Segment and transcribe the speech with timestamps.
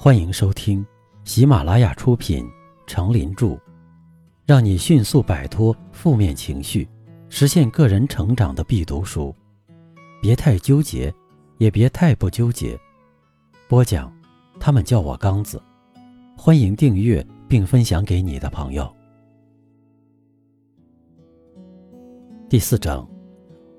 [0.00, 0.86] 欢迎收听
[1.24, 2.44] 喜马拉雅出品
[2.86, 3.46] 《成林著》，
[4.46, 6.88] 让你迅速摆脱负面情绪，
[7.28, 9.34] 实现个人成长的必读书。
[10.22, 11.12] 别太纠结，
[11.56, 12.78] 也别太不纠结。
[13.68, 14.12] 播讲，
[14.60, 15.60] 他们叫我刚子。
[16.36, 18.88] 欢迎订阅并分享给你的朋友。
[22.48, 23.04] 第四章，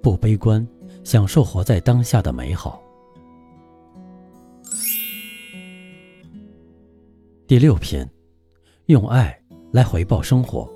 [0.00, 0.64] 不悲观，
[1.02, 2.80] 享受活在当下的美好。
[7.54, 8.10] 第六篇，
[8.86, 9.40] 用爱
[9.70, 10.68] 来回报生活。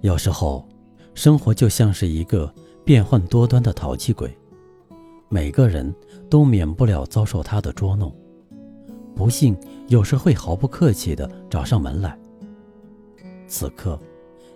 [0.00, 0.64] 有时候，
[1.12, 2.54] 生活就像是一个
[2.84, 4.32] 变幻多端的淘气鬼，
[5.28, 5.92] 每个人
[6.30, 8.14] 都免不了遭受他的捉弄。
[9.16, 9.58] 不幸
[9.88, 12.16] 有时会毫不客气的找上门来。
[13.48, 13.98] 此刻，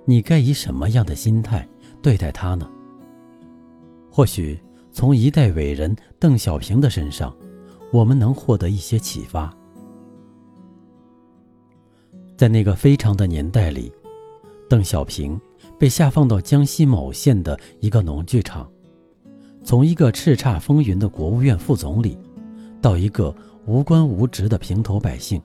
[0.05, 1.69] 你该以什么样的心态
[2.01, 2.71] 对待他呢？
[4.12, 4.62] 或许
[4.93, 7.37] 从一代伟人邓小平的身上。
[7.95, 9.55] 我们能获得一些启发。
[12.37, 13.93] 在那个非常的年代里，
[14.68, 15.41] 邓小平
[15.79, 18.68] 被下放到江西某县的一个农具厂，
[19.63, 22.18] 从一个叱咤风云的国务院副总理，
[22.83, 23.33] 到一个
[23.65, 25.40] 无官无职的平头百姓，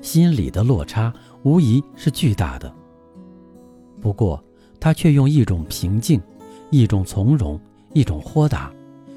[0.00, 1.12] 心里的落差
[1.42, 2.74] 无疑是巨大的。
[4.00, 4.42] 不过，
[4.80, 6.18] 他却用一种平静、
[6.70, 7.60] 一种从容、
[7.92, 8.72] 一种豁达，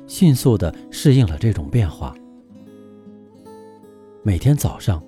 [0.08, 2.14] 迅速地适应了这种变化。
[4.26, 5.04] 每天早上，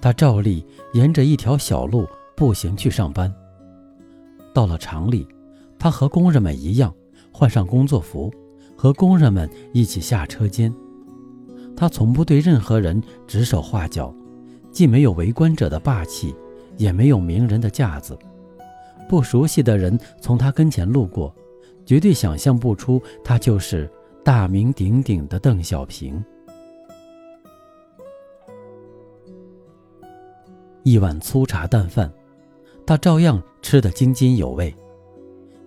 [0.00, 3.32] 他照例沿着一条小路步行去上班。
[4.54, 5.26] 到了厂里，
[5.76, 6.94] 他和工人们一样
[7.32, 8.32] 换上工作服，
[8.76, 10.72] 和工人们一起下车间。
[11.76, 14.14] 他从不对任何人指手画脚，
[14.70, 16.32] 既没有围观者的霸气，
[16.76, 18.16] 也没有名人的架子。
[19.08, 21.34] 不熟悉的人从他跟前路过，
[21.84, 23.90] 绝对想象不出他就是
[24.24, 26.24] 大名鼎鼎的邓小平。
[30.86, 32.08] 一碗粗茶淡饭，
[32.86, 34.72] 他照样吃得津津有味；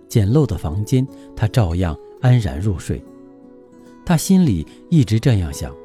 [0.08, 1.06] 简陋的房间，
[1.36, 3.04] 他照样安然入睡。
[4.06, 5.76] 他心里一直这样想：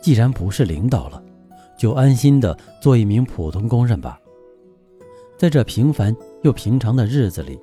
[0.00, 1.22] 既然不是领导了，
[1.78, 4.18] 就安心的做一名普通工人吧。
[5.36, 7.60] 在这平凡又平常的日子里，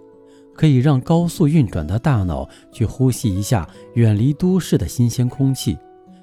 [0.53, 5.75] 可以让高速运转的大脑去呼吸一下远离都市的新鲜空气，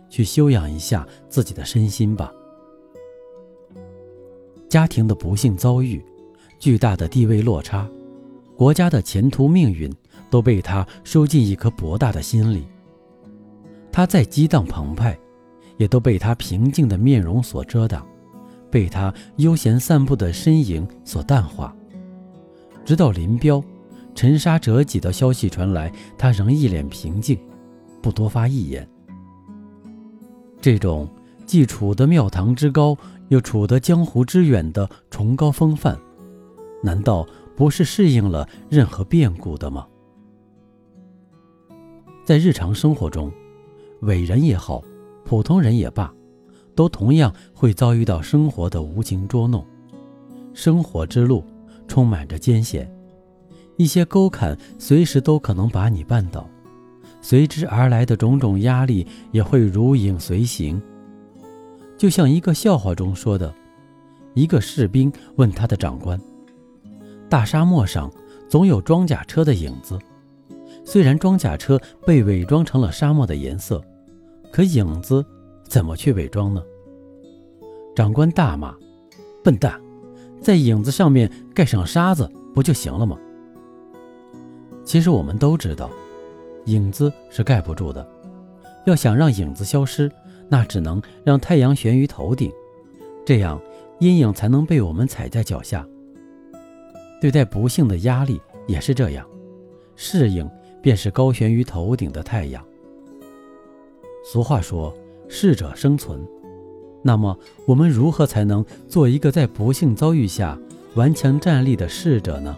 [0.09, 2.33] 去修养一下自己的身心吧。
[4.73, 6.03] 家庭的不幸遭遇，
[6.59, 7.87] 巨大的地位落差，
[8.57, 9.93] 国家的前途命运，
[10.31, 12.67] 都被他收进一颗博大的心里。
[13.93, 15.15] 他再激荡澎湃，
[15.77, 18.07] 也都被他平静的面容所遮挡，
[18.71, 21.77] 被他悠闲散步的身影所淡化。
[22.83, 23.63] 直到林彪
[24.15, 27.39] 沉沙折戟的消息传来，他仍一脸平静，
[28.01, 28.89] 不多发一言。
[30.63, 31.07] 这种
[31.53, 32.97] 既处得庙堂之高。
[33.29, 35.99] 又处得江湖之远的崇高风范，
[36.83, 39.87] 难道不是适应了任何变故的吗？
[42.25, 43.31] 在日常生活中，
[44.01, 44.83] 伟人也好，
[45.27, 46.11] 普通人也罢，
[46.75, 49.67] 都同样会遭遇到生活的无情捉弄。
[50.55, 51.45] 生活之路
[51.87, 52.91] 充满着艰险，
[53.77, 56.49] 一些沟坎随时都可能把你绊倒，
[57.21, 60.81] 随之而来的种种压力也会如影随形。
[62.03, 63.55] 就像一个笑话中说的，
[64.35, 66.21] 一个士兵问他的长官
[67.31, 68.11] ：“大沙漠上
[68.49, 69.97] 总有装甲车的影子，
[70.85, 73.81] 虽然装甲车被伪装成了沙漠的颜色，
[74.51, 75.25] 可影子
[75.63, 76.61] 怎么去伪装呢？”
[77.95, 78.75] 长官大骂
[79.45, 79.81] ：“笨蛋，
[80.41, 83.17] 在影子上面盖上沙子不就行了吗？”
[84.85, 85.89] 其实我们都知道，
[86.65, 88.05] 影子是盖不住的，
[88.87, 90.11] 要想让影子消失。
[90.53, 92.53] 那只能让太阳悬于头顶，
[93.25, 93.59] 这样
[94.01, 95.89] 阴影才能被我们踩在脚下。
[97.23, 99.27] 对待不幸的压力也是这样，
[99.97, 100.47] 适应
[100.83, 102.63] 便是高悬于头顶的太阳。
[104.23, 104.95] 俗话说
[105.27, 106.23] “适者生存”，
[107.01, 107.35] 那么
[107.65, 110.59] 我们如何才能做一个在不幸遭遇下
[110.97, 112.55] 顽强站立的适者呢？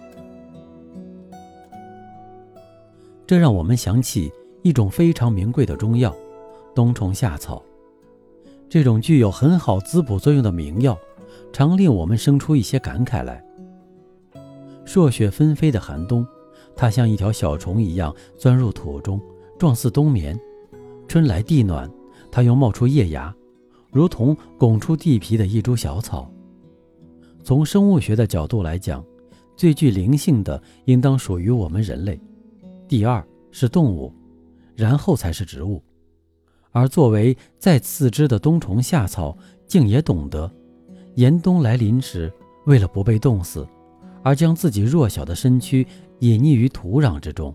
[3.24, 4.32] 这让我们想起
[4.62, 6.12] 一种非常名贵的中药——
[6.74, 7.62] 冬虫夏草。
[8.68, 10.98] 这种具有很好滋补作用的名药，
[11.52, 13.44] 常令我们生出一些感慨来。
[14.84, 16.26] 朔雪纷飞的寒冬，
[16.74, 19.20] 它像一条小虫一样钻入土中，
[19.58, 20.36] 状似冬眠；
[21.06, 21.90] 春来地暖，
[22.30, 23.34] 它又冒出叶芽，
[23.90, 26.30] 如同拱出地皮的一株小草。
[27.42, 29.04] 从生物学的角度来讲，
[29.56, 32.20] 最具灵性的应当属于我们人类，
[32.88, 34.12] 第二是动物，
[34.74, 35.80] 然后才是植物。
[36.74, 40.50] 而作为再次之的冬虫夏草，竟也懂得，
[41.14, 42.30] 严冬来临时，
[42.66, 43.64] 为了不被冻死，
[44.24, 45.86] 而将自己弱小的身躯
[46.18, 47.54] 隐匿于土壤之中；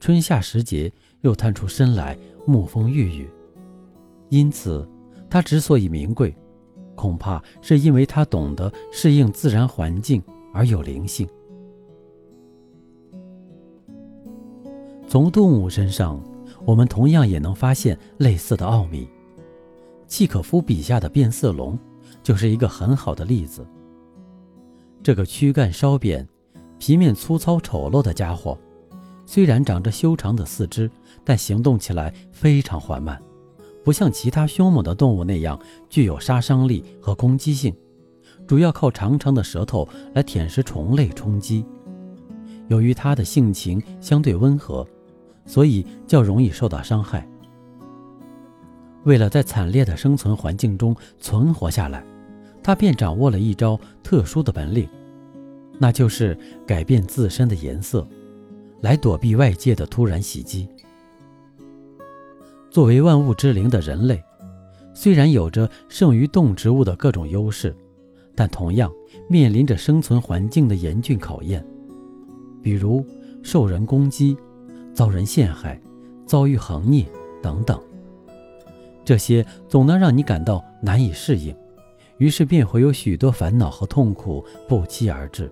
[0.00, 0.90] 春夏时节，
[1.20, 2.16] 又探出身来，
[2.46, 3.28] 沐风浴雨。
[4.30, 4.88] 因此，
[5.28, 6.34] 它之所以名贵，
[6.94, 10.22] 恐怕是因为它懂得适应自然环境
[10.54, 11.28] 而有灵性。
[15.06, 16.18] 从动物身上。
[16.64, 19.08] 我们同样也能发现类似的奥秘。
[20.06, 21.78] 契可夫笔下的变色龙
[22.22, 23.66] 就是一个很好的例子。
[25.02, 26.28] 这个躯干稍扁、
[26.78, 28.58] 皮面粗糙丑陋的家伙，
[29.24, 30.90] 虽然长着修长的四肢，
[31.24, 33.20] 但行动起来非常缓慢，
[33.84, 35.58] 不像其他凶猛的动物那样
[35.88, 37.74] 具有杀伤力和攻击性，
[38.46, 41.64] 主要靠长长的舌头来舔食虫类充饥。
[42.68, 44.86] 由于它的性情相对温和。
[45.50, 47.28] 所以较容易受到伤害。
[49.02, 52.04] 为了在惨烈的生存环境中存活下来，
[52.62, 54.88] 他便掌握了一招特殊的本领，
[55.76, 58.06] 那就是改变自身的颜色，
[58.80, 60.68] 来躲避外界的突然袭击。
[62.70, 64.22] 作为万物之灵的人类，
[64.94, 67.74] 虽然有着胜于动植物的各种优势，
[68.36, 68.88] 但同样
[69.28, 71.66] 面临着生存环境的严峻考验，
[72.62, 73.04] 比如
[73.42, 74.36] 受人攻击。
[74.94, 75.80] 遭人陷害，
[76.26, 77.06] 遭遇横逆
[77.42, 77.80] 等等，
[79.04, 81.54] 这些总能让你感到难以适应，
[82.18, 85.50] 于是便会有许多烦恼和痛苦不期而至。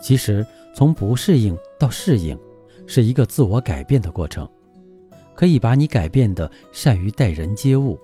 [0.00, 0.44] 其实，
[0.74, 2.38] 从不适应到适应，
[2.86, 4.48] 是一个自我改变的过程，
[5.34, 7.98] 可以把你改变的善于待人接物，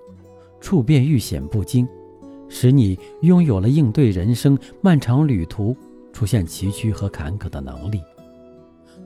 [0.60, 1.88] 处变遇险不惊，
[2.48, 5.74] 使你拥有了应对人生漫长旅途
[6.12, 8.02] 出现崎岖和坎坷的能力。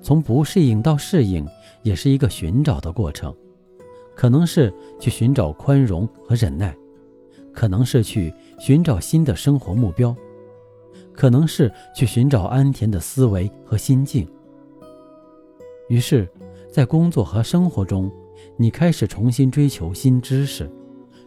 [0.02, 1.46] 从不适应到适应，
[1.82, 3.34] 也是一个寻找的过程，
[4.14, 6.76] 可能是去寻找宽容和忍耐，
[7.52, 10.14] 可能是去寻找新的生活目标，
[11.12, 14.26] 可能是去寻找安恬的思维和心境。
[15.88, 16.28] 于是，
[16.70, 18.10] 在工作和生活中，
[18.56, 20.70] 你开始重新追求新知识，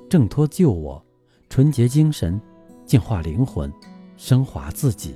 [0.10, 1.04] 挣脱旧我，
[1.50, 2.40] 纯洁精神，
[2.86, 3.72] 净化灵魂，
[4.16, 5.16] 升华自己。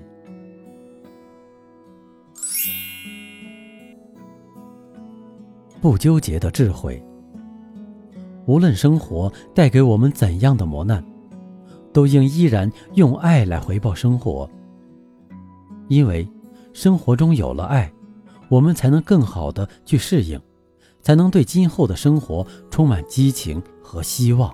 [5.87, 7.01] 不纠结的智慧。
[8.45, 11.01] 无论生活带给我们怎样的磨难，
[11.93, 14.49] 都应依然用爱来回报生活。
[15.87, 16.27] 因为
[16.73, 17.89] 生活中有了爱，
[18.49, 20.37] 我们才能更好的去适应，
[21.01, 24.53] 才能对今后的生活充满激情和希望。